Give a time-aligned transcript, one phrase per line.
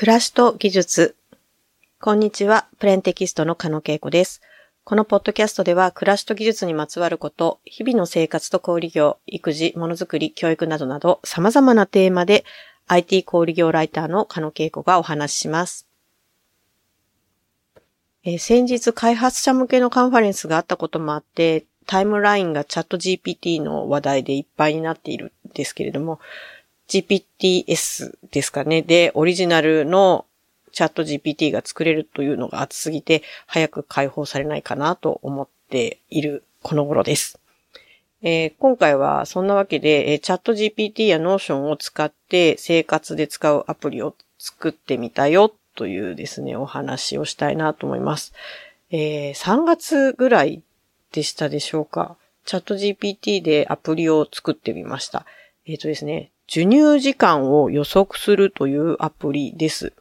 [0.00, 1.14] 暮らしと技術。
[2.00, 4.40] こんにちは、プレンテキストの加野恵子です。
[4.82, 12.46] このポッドキャストでは、暮らしと技術にまつわること、日々の生活と小売業、育児、ものづくり、教育などなど、様々なテーマで、
[12.86, 15.86] IT 小売業ライターの加野恵子がお話しします。
[18.24, 26.20] え先日、開発者向けのカンファレンスがあったこともあって、タイムラインがチャット GPT の話題でいっぱいになっているんですけれども、
[26.90, 28.82] GPTS ですかね。
[28.82, 30.26] で、オリジナルの
[30.72, 37.38] チャット GPT が作れるというのが熱すぎて、早く解放されないかなと思っているこの頃です。
[38.22, 48.32] えー今回はそんなわけで、えーチャット GPT や Notion を使って生活で使うアプリを作ってみたよというですね、お話をしたいなと思います。
[48.90, 50.62] えー3月ぐらい
[51.12, 52.16] でしたでしょうか。
[52.44, 55.24] チャット GPT でアプリを作ってみました。
[55.66, 59.92] えっ、とですね、授乳時間を予測するというアプリです。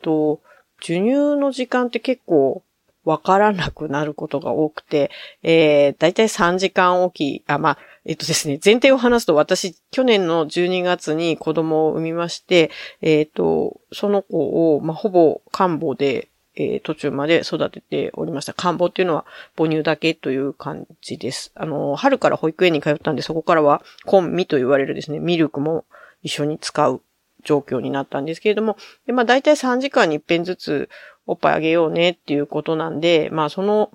[0.00, 0.40] と、
[0.80, 2.62] 授乳の時間って結構
[3.04, 5.10] わからなくなることが多くて、
[5.42, 12.70] えー、だいたい3時間おき、あ、まあ、えっとですね、前提を話すと私、去年の12月に子供を産みまして、
[13.02, 18.52] えっ、と、その子を、まあ、ほぼ看母で、えー途中まで育てておりました。
[18.54, 19.24] 看母っていうのは
[19.56, 21.52] 母乳だけという感じです。
[21.54, 25.84] あの、春から保育園に通ったんで、そこからは、コンミと言われるですね、ミルクも
[26.22, 27.00] 一緒に使う
[27.44, 30.88] 状況になったんですけれども、で、まあ大体3時間に一遍ずつ
[31.26, 33.90] おっぱいあげようねっていうことなんで、まあその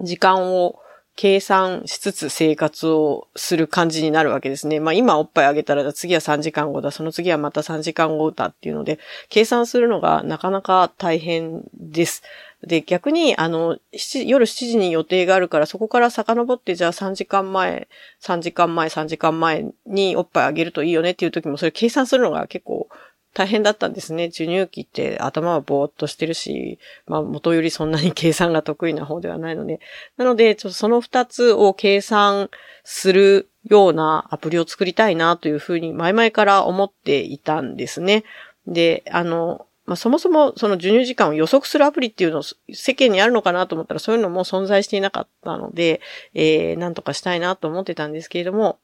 [0.00, 0.80] 時間を
[1.16, 4.80] 計算しつつ生活をする感じになるわけですね。
[4.80, 8.98] まあ今おっぱいあげたら次は3時間後だ、その次はまた3時間後だっていうので、
[9.30, 12.22] 計算するのがなかなか大変です。
[12.62, 13.78] で、逆に、あの、
[14.24, 17.88] 夜7時に予定があるから、そこから遡って、じゃあ3時間前、
[18.22, 22.88] 3時間前、3時間前におっぱいあげるといいよねっていう時も、それ計算するのが結構
[23.36, 24.30] 大変だったんですね。
[24.30, 29.78] 授乳期って頭はぼーっとしてるし、まあ元よりそんなに計算が得意な方ではないので。
[30.16, 32.48] なので、ちょっとその二つを計算
[32.82, 38.24] するようなアプリを作りたいなというふうに前々から思っていたんですね。
[38.66, 46.00] で、あの、まあ、そもそもその授乳時間を予測するアプリっていうのを世間にあるのかなと思ったらそういうのも存在していなかったので、
[46.32, 48.78] えー、なんとかしたいなと思ってたんですけれども、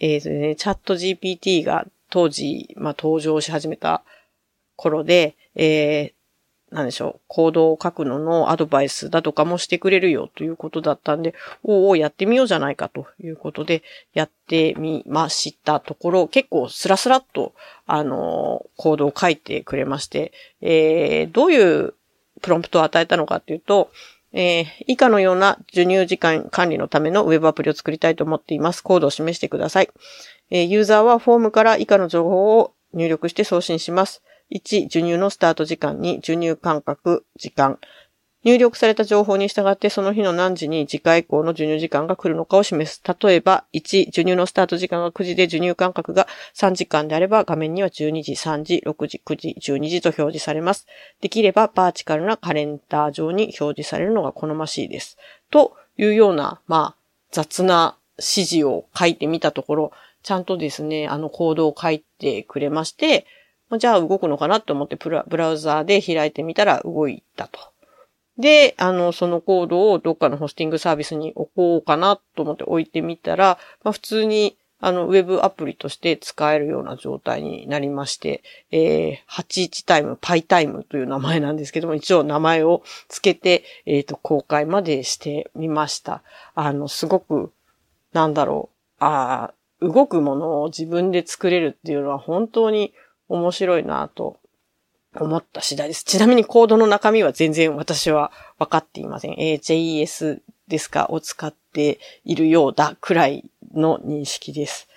[0.00, 4.02] えーね、チャット GPT が当時、まあ、登場し始めた
[4.76, 17.54] 頃で、えー、なんでしょう、コードを書くののアドバイスだとかもしてくれるよということだったんで、おおやってみようじゃないかということで、やってみましたところ、結構スラスラっと、
[17.86, 21.94] あの、コードを書いてくれまして、えー、どういう
[22.42, 23.90] プロンプトを与えたのかっていうと、
[24.34, 28.82] えー以下のような授乳時間管理のためのウェブアプリを作りたいと思っています。
[28.82, 29.90] コードを示してください。
[30.54, 34.22] えユーザーはフォームから以下の情報を入力して送信します。
[34.50, 37.78] 1、授乳のスタート時間2、授乳間隔、時間。
[38.44, 43.00] 入力された情報に従ってその日の何時に次回以降の授乳時間が来るのかを示す。
[43.22, 50.86] 例えば、1、授乳のスタート時間が9時で授乳間隔が3時間であれば画面には12時、3時、6時、9時、12時と表示されます。
[51.22, 55.16] できればバーチカルなカレンダー上に表示されるのが好ましいです。
[55.50, 56.96] というような、まあ、
[57.30, 59.92] 雑な指示を書いてみたところ、
[60.22, 63.26] ちゃんとですね、あのコードを書いてくれまして、
[63.78, 67.58] じゃあ動くのかなと思ってブラウザーで開いてみたら動いたと。
[68.38, 86.24] で、あの、そのコードをどっかのホスティングサービスに置こうかなと思って置いてみたら、まあ普通にあの、ウェブアプリとして使えるような状態になりまして、えー、81タイム、パイタイムという名前なんですけども、一応名前をつけて、えっ、と、公開までしてみました。
[86.56, 87.52] あの、すごく、
[88.12, 92.94] なんだろう、あー動くものを自分で作れるっていうのは本当に
[93.28, 94.38] 面白いなと
[95.14, 96.04] 思った次第です。
[96.04, 99.32] ちなみにコードの中身は全然私は分かっていません。
[99.38, 101.08] え JS ですか？
[101.10, 104.88] を使っているようだくらいの認識です。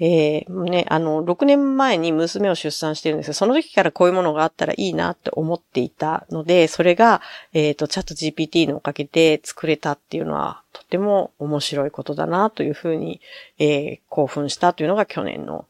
[0.00, 7.20] えー、ね、あの、6年前に娘を出産してるんですけど、その時からこういうものがあったらいいなって思っていたので、それが、
[7.52, 13.20] えっ、と、チャット GPT のおかげで作れたっていうのは、とても面白いことだなというふうに、
[13.58, 15.66] えー興奮したというのが去年の、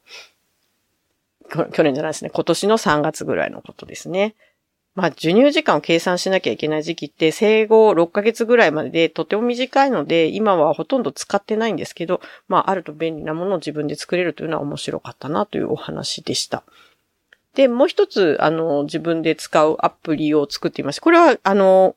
[1.72, 4.34] 去年じゃないですね、今年の3月ぐらいのことですね。
[4.96, 16.64] まあ、授乳時間を計算しなきゃいけない時期って生後6ヶ月ぐらいまででとても短いので、今はほとんど使ってないんですけど、まあ、あると便利なものを自分で作れるというのは面白かったなというお話でした。
[17.54, 21.02] で、もう一つ、あの、自分で使うアプリを作っていました。
[21.02, 21.96] これは、あの、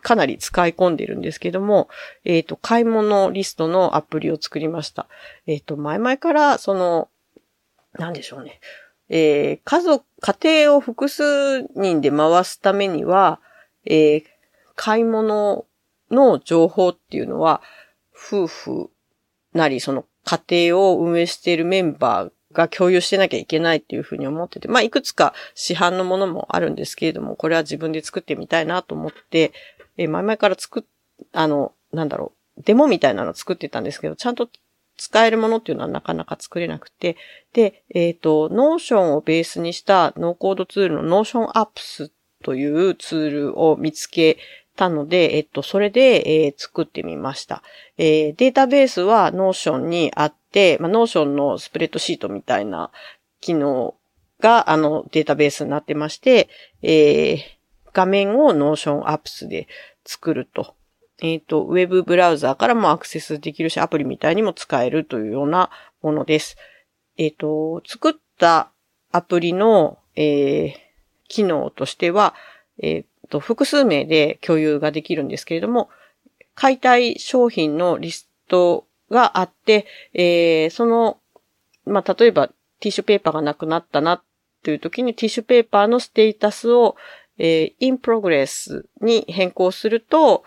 [0.00, 1.88] かなり使い込んでるんですけども、
[2.24, 5.06] えっ、と、買い物リストのアプリを作りました。
[5.46, 7.08] えっ、と、前々から、その、
[7.94, 8.60] なんでしょうね。
[9.08, 13.40] えー、家族、家庭を複数人で回すためには、
[13.84, 14.24] えー、
[14.74, 15.66] 買い物
[16.10, 17.62] の情報っていうのは、
[18.14, 18.90] 夫婦
[19.52, 29.52] なり、その家庭を運営しているメンバーが共有してなきゃいけないっていうふうに思ってて、まあ、いくつか市販のものもあるんですけれども、これは自分で作ってみたいなと思って、
[29.96, 30.82] えー、前々から作っ、
[31.32, 34.48] あの、なんだろう、デモみたいなの作ってたんですけど、ちゃんと
[35.02, 37.16] 使えるものっていうのはなかなか作れなくて、
[37.54, 42.12] で、えっ、ー、と、 Notion をベースにしたノーコードツールの Notion Apps
[42.44, 44.38] というツールを見つけ
[44.76, 47.64] たので、えっと、それで、えー、作ってみました。
[47.98, 52.92] えー、データベースは Notion にあって、まあ、 Notion のスプレッドシートみたいな
[53.40, 53.96] 機能
[54.38, 56.48] が、あの、データベースになってまして、
[56.82, 57.40] えー、
[57.92, 59.66] 画面を Notion Apps で
[60.04, 60.76] 作ると。
[61.22, 65.70] えっ、ー、と、ウェブブラウザーからもアクセスできるし、アプリみたいにも使えるというような
[66.02, 66.56] ものです。
[67.16, 68.72] えっ、ー、と、作った
[69.12, 70.72] アプリの、えー、
[71.28, 72.34] 機能としては、
[72.82, 75.90] えっ、と、複数名で共有ができるんですけれども、
[76.56, 81.18] 買いたい商品のリストがあって、えー、その、
[81.86, 84.22] まあ、例えばティッシュペーパーがなくなったなっ
[84.64, 86.96] ていう時にティッシュペーパーのステータスを、
[87.38, 90.44] えー、in progress に変更すると、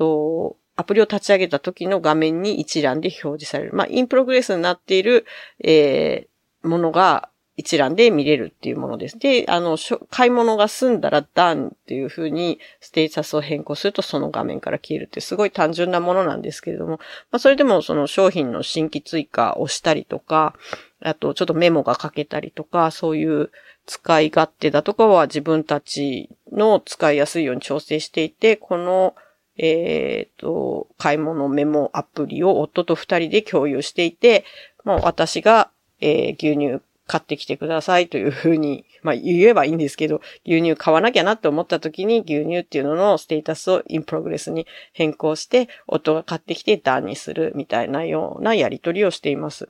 [0.00, 3.72] と、アプリを立ち上げた時の画面に一覧で表示される。
[3.74, 5.26] まあ、インプログレスになっている、
[5.62, 9.18] えー、ものが一覧で見れるっていうものです。
[9.18, 9.76] で、あの、
[10.08, 16.92] 買い物が済んだら done っていう風にステータスを変更するとその画面から消えるってすごい単純なものなんですけれども、
[17.30, 20.54] まあ、それでもその商品の新規追加をしたりとか、
[21.02, 23.50] あとちょっとメモが書けたりとか、そういう
[23.84, 29.14] 使い勝手だとかは自分たちの使いやすいように調整していて、この
[29.62, 34.44] えっ、ー、と、買い物メモアプリを夫と二人で共有していて、
[34.84, 35.70] もう私が、
[36.00, 49.68] えー、牛乳買ってきてくださいというふうに、まあ言えばいいんですけど、牛乳買わなきゃなって思った時に牛乳っていうののステータスをインプログレスに変更して、夫が買ってきてダンにするみたいなようなやり取りをしています。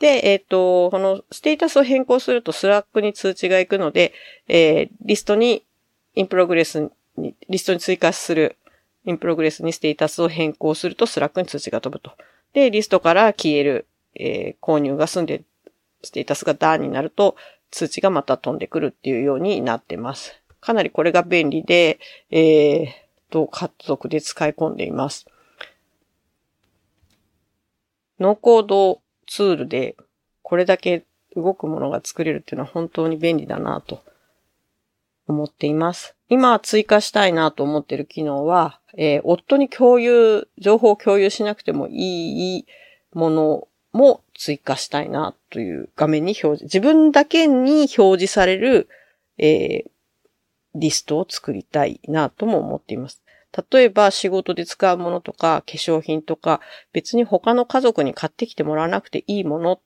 [0.00, 4.12] で、えっ、ー、と、このステータスを変更すると Slack に通知が行くので、
[4.48, 5.64] えー、リストに、
[6.14, 8.56] In Progress に、リストに追加する
[9.08, 12.12] In Progress にステータスを変更すると Slack に通知が飛ぶと。
[12.52, 15.44] で、リストから消える、えー、購入が済んで、
[16.02, 17.34] ステータスが Done になると、
[17.70, 20.38] 通知がまた飛んでくるっていうようになってます。
[20.60, 21.98] かなりこれが便利で、
[22.30, 22.86] えー、
[23.30, 25.26] と、家族で使い込んでいます。
[28.20, 29.96] ノーコードツールで
[30.42, 31.04] これだけ
[31.36, 34.02] 動くものが作れるっていうのは本当に便利だなと
[35.28, 36.16] 思っています。
[36.28, 42.66] 今追加したいなと思っている機能は、えー、夫に共有、情報を共有しなくてもいい
[43.12, 48.88] ものも追加したいなという画面に表示、自分だけに表示される、
[49.38, 49.90] えー、
[50.74, 53.22] リストを作りたいなとも思っています。
[53.72, 56.60] 例えば仕事で使うものとか化粧品とか
[56.92, 59.80] 別に他の家族に買ってきてもらわなくていいもの、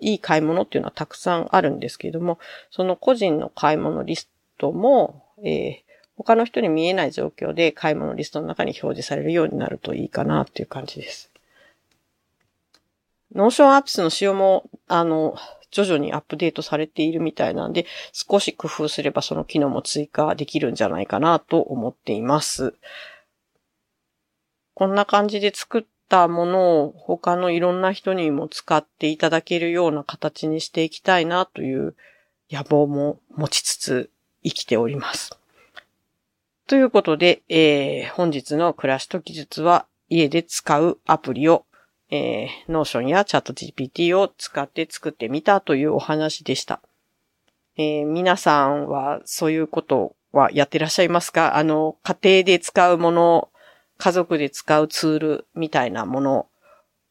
[0.00, 2.38] いい買い物っていうのはたくさんあるんですけれども、
[2.70, 5.85] その個人の買い物リストも、えー、
[6.16, 11.30] 他の人に見えない状況で買い物リストの中に表示されるようになるといいかなっていう感じです。
[13.34, 15.36] Notion Apps の仕様も、あの、
[15.70, 22.74] 徐々にアップデートされているみたいなんで、少し工夫すればその機能も追加できるんじゃないかなと思っています。
[24.74, 31.94] こんな感じで作ったものを他のいろんな人にも使っていただけるような形にしていきたいなという
[32.50, 34.10] 野望も持ちつつ
[34.44, 35.36] 生きております。
[36.66, 41.64] ということで、えー、本日の暮らしと技術は家で使うアプリを、
[42.10, 46.80] えー、Notion や ChatGPT を使って作ってみたというお話でした。
[47.76, 51.56] えー、皆さんはそういうことはやってらっしゃいますか？
[51.56, 53.48] あの、家庭で使うもの、
[53.98, 56.46] 家族で使うツールみたいなもの、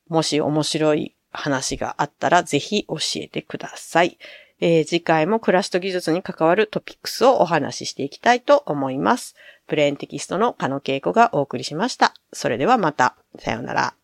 [0.10, 4.18] もし面白い話があったらぜひ教えてください。
[4.62, 9.36] えー、次回も暮らしと技術に関わるトピックスをお話ししていきたいと思います。
[9.68, 12.14] プレーンテキストの加野恵子がお送りしました。
[12.32, 13.16] それではまた。
[13.40, 13.96] さようなら。